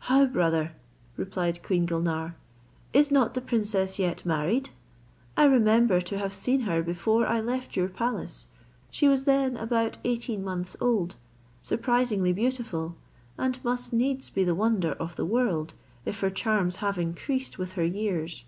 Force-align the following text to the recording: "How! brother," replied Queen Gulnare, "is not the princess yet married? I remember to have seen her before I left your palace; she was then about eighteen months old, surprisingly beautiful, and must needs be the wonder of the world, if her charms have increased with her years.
"How! 0.00 0.26
brother," 0.26 0.72
replied 1.16 1.62
Queen 1.62 1.86
Gulnare, 1.86 2.36
"is 2.92 3.10
not 3.10 3.32
the 3.32 3.40
princess 3.40 3.98
yet 3.98 4.26
married? 4.26 4.68
I 5.34 5.46
remember 5.46 5.98
to 6.02 6.18
have 6.18 6.34
seen 6.34 6.60
her 6.68 6.82
before 6.82 7.26
I 7.26 7.40
left 7.40 7.74
your 7.74 7.88
palace; 7.88 8.48
she 8.90 9.08
was 9.08 9.24
then 9.24 9.56
about 9.56 9.96
eighteen 10.04 10.44
months 10.44 10.76
old, 10.78 11.16
surprisingly 11.62 12.34
beautiful, 12.34 12.96
and 13.38 13.64
must 13.64 13.94
needs 13.94 14.28
be 14.28 14.44
the 14.44 14.54
wonder 14.54 14.92
of 14.92 15.16
the 15.16 15.24
world, 15.24 15.72
if 16.04 16.20
her 16.20 16.28
charms 16.28 16.76
have 16.84 16.98
increased 16.98 17.56
with 17.56 17.72
her 17.72 17.84
years. 17.86 18.44